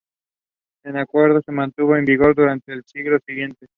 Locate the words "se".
1.45-1.51